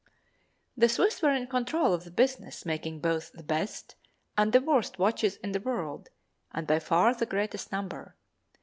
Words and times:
The 0.75 0.89
Swiss 0.89 1.21
were 1.21 1.29
in 1.35 1.45
control 1.45 1.93
of 1.93 2.05
the 2.05 2.09
business, 2.09 2.65
making 2.65 3.01
both 3.01 3.31
the 3.33 3.43
best 3.43 3.93
and 4.35 4.51
the 4.51 4.59
worst 4.59 4.97
watches 4.97 5.35
in 5.35 5.51
the 5.51 5.59
world 5.59 6.09
and 6.51 6.65
by 6.65 6.79
far 6.79 7.13
the 7.13 7.27
greatest 7.27 7.71
number. 7.71 8.15